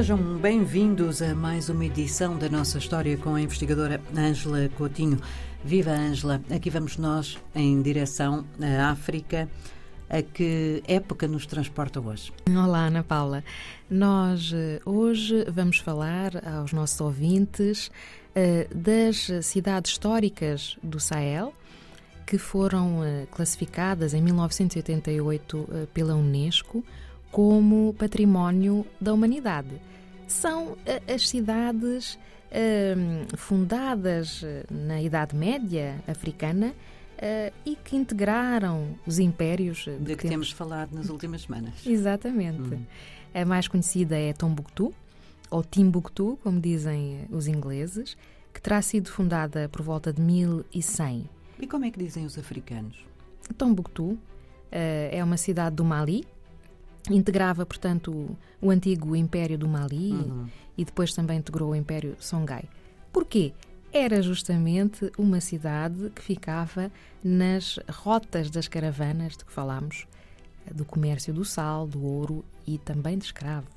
[0.00, 5.20] Sejam bem-vindos a mais uma edição da nossa história com a investigadora Ângela Coutinho.
[5.62, 6.40] Viva Ângela!
[6.50, 9.46] Aqui vamos nós em direção à África.
[10.08, 12.32] A que época nos transporta hoje?
[12.48, 13.44] Olá, Ana Paula.
[13.90, 17.90] Nós eh, hoje vamos falar aos nossos ouvintes
[18.34, 21.52] eh, das cidades históricas do Sahel,
[22.26, 26.82] que foram eh, classificadas em 1988 pela Unesco
[27.30, 29.80] como Património da Humanidade.
[30.26, 30.76] São
[31.12, 32.18] as cidades
[33.36, 36.74] fundadas na Idade Média africana
[37.20, 40.30] Uh, e que integraram os impérios de, de que, temos...
[40.30, 41.74] temos falado nas últimas semanas.
[41.86, 42.62] Exatamente.
[42.62, 42.82] Hum.
[43.34, 44.90] A mais conhecida é Tombuctu,
[45.50, 48.16] ou Timbuktu, como dizem os ingleses,
[48.54, 51.28] que terá sido fundada por volta de 1100.
[51.60, 53.04] E como é que dizem os africanos?
[53.58, 54.18] Tombuctu uh,
[54.72, 56.24] é uma cidade do Mali,
[57.08, 60.46] integrava, portanto, o, o antigo Império do Mali uhum.
[60.76, 62.64] e depois também integrou o Império Songhai.
[63.12, 63.52] Porquê?
[63.92, 66.90] era justamente uma cidade que ficava
[67.22, 70.06] nas rotas das caravanas de que falámos,
[70.72, 73.68] do comércio do sal, do ouro e também de escravos.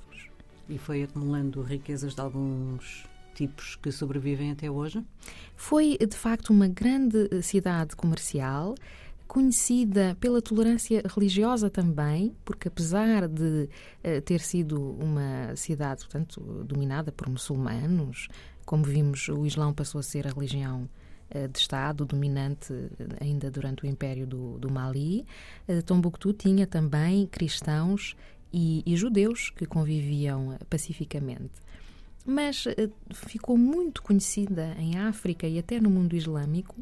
[0.69, 5.03] E foi acumulando riquezas de alguns tipos que sobrevivem até hoje?
[5.55, 8.75] Foi, de facto, uma grande cidade comercial,
[9.27, 13.69] conhecida pela tolerância religiosa também, porque apesar de
[14.03, 18.27] uh, ter sido uma cidade, portanto, dominada por muçulmanos,
[18.65, 20.89] como vimos, o Islão passou a ser a religião
[21.33, 25.25] uh, de Estado dominante uh, ainda durante o Império do, do Mali.
[25.85, 28.15] Tombuctu tinha também cristãos
[28.51, 31.63] e, e judeus que conviviam pacificamente
[32.25, 32.63] mas
[33.11, 36.73] ficou muito conhecida em África e até no mundo islâmico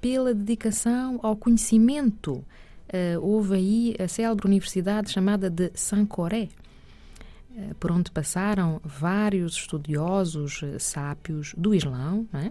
[0.00, 2.44] pela dedicação ao conhecimento.
[2.92, 6.48] Uh, houve aí a célebre universidade chamada de Sankoré,
[7.50, 12.50] uh, por onde passaram vários estudiosos uh, sábios do Islão, é?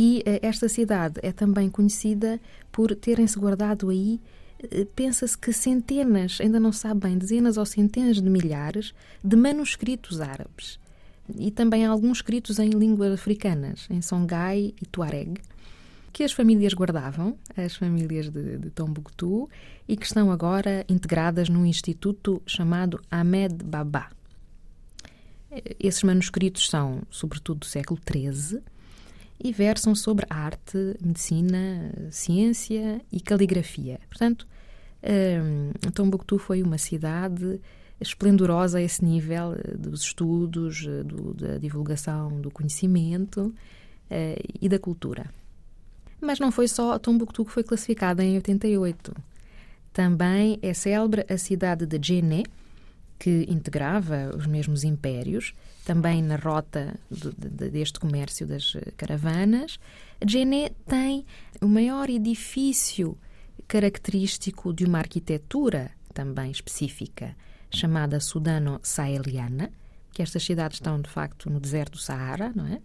[0.00, 2.38] E esta cidade é também conhecida
[2.70, 4.20] por terem-se guardado aí,
[4.94, 10.78] pensa-se que centenas, ainda não sabe bem, dezenas ou centenas de milhares de manuscritos árabes.
[11.36, 15.40] E também alguns escritos em línguas africanas, em Songhai e Tuareg
[16.18, 19.48] que as famílias guardavam, as famílias de, de Tombuctu,
[19.86, 24.08] e que estão agora integradas num instituto chamado Ahmed Baba.
[25.78, 28.60] Esses manuscritos são, sobretudo, do século XIII
[29.38, 34.00] e versam sobre arte, medicina, ciência e caligrafia.
[34.08, 34.44] Portanto,
[35.04, 37.60] um, Tombuctu foi uma cidade
[38.00, 43.54] esplendorosa a esse nível eh, dos estudos, eh, do, da divulgação do conhecimento
[44.10, 45.38] uh, e da cultura.
[46.20, 49.14] Mas não foi só Tombuctu que foi classificada em 88.
[49.92, 52.42] Também é célebre a cidade de Djenné,
[53.18, 55.52] que integrava os mesmos impérios,
[55.84, 59.78] também na rota de, de, deste comércio das caravanas.
[60.24, 61.24] Djenné tem
[61.60, 63.16] o maior edifício
[63.66, 67.36] característico de uma arquitetura também específica,
[67.70, 69.70] chamada Sudano-Saheliana,
[70.12, 72.80] que estas cidades estão, de facto, no deserto do Saara, não é?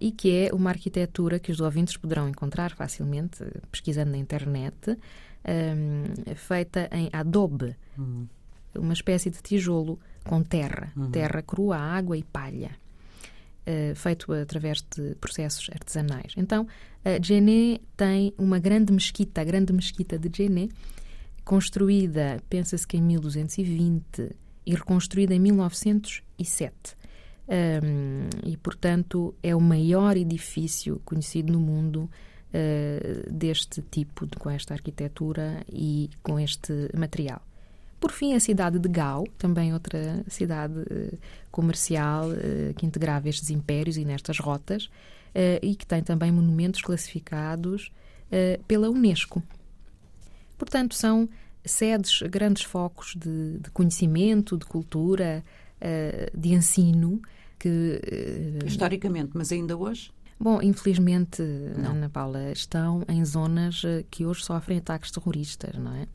[0.00, 6.34] E que é uma arquitetura que os ouvintes poderão encontrar facilmente pesquisando na internet, um,
[6.34, 8.26] feita em adobe, uhum.
[8.76, 11.10] uma espécie de tijolo com terra, uhum.
[11.10, 12.72] terra crua, água e palha.
[13.68, 16.34] Uh, feito através de processos artesanais.
[16.36, 16.68] Então,
[17.04, 20.68] a Djenné tem uma grande mesquita, a grande mesquita de Djenné,
[21.44, 24.36] construída, pensa-se que em 1220
[24.66, 26.96] e reconstruída em 1907
[27.48, 32.10] um, e, portanto, é o maior edifício conhecido no mundo
[32.52, 37.40] uh, deste tipo, com esta arquitetura e com este material.
[38.00, 41.18] Por fim, a cidade de Gao, também outra cidade uh,
[41.50, 44.90] comercial uh, que integrava estes impérios e nestas rotas,
[45.60, 47.92] e que tem também monumentos classificados
[48.66, 49.42] pela Unesco.
[50.56, 51.28] Portanto, são
[51.62, 55.44] sedes, grandes focos de, de conhecimento, de cultura,
[56.36, 57.20] de ensino,
[57.58, 58.00] que.
[58.62, 60.12] Uh, Historicamente, mas ainda hoje?
[60.38, 61.92] Bom, infelizmente, não.
[61.92, 66.06] Ana Paula, estão em zonas eh, que hoje sofrem ataques terroristas, não é?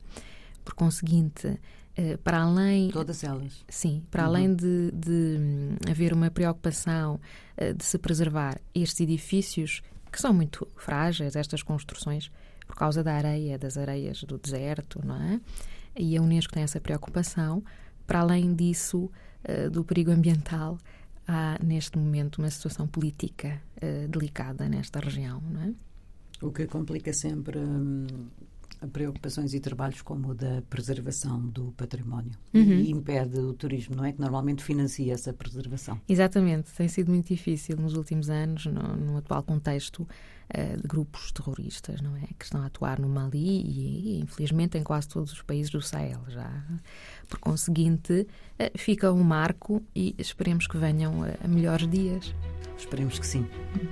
[0.64, 1.58] Por conseguinte,
[1.96, 2.88] eh, para além.
[2.90, 3.64] Todas elas.
[3.68, 4.28] Sim, para uhum.
[4.28, 7.20] além de, de hum, haver uma preocupação
[7.76, 12.30] de se preservar estes edifícios, que são muito frágeis, estas construções,
[12.64, 15.40] por causa da areia, das areias do deserto, não é?
[15.96, 17.62] E a Unesco tem essa preocupação.
[18.06, 19.10] Para além disso,
[19.70, 20.78] do perigo ambiental,
[21.26, 25.74] há neste momento uma situação política uh, delicada nesta região, não é?
[26.40, 28.06] O que complica sempre hum,
[28.86, 32.62] preocupações e trabalhos como o da preservação do património Uhum.
[32.62, 34.12] e impede o turismo, não é?
[34.12, 36.00] Que normalmente financia essa preservação.
[36.08, 41.32] Exatamente, tem sido muito difícil nos últimos anos, no, no atual contexto uh, de grupos
[41.32, 42.26] terroristas, não é?
[42.38, 45.80] Que estão a atuar no Mali e, e, infelizmente, em quase todos os países do
[45.80, 46.50] Sahel já.
[47.28, 48.26] Por conseguinte,
[48.58, 52.34] uh, fica um marco e esperemos que venham a, a melhores dias.
[52.76, 53.46] Esperemos que sim.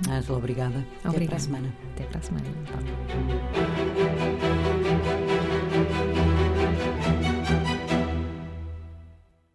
[0.09, 0.85] Ângela, obrigada.
[1.05, 1.15] obrigada.
[1.15, 1.73] Até para a semana.
[1.93, 2.45] Até para a semana.
[2.49, 4.00] Então.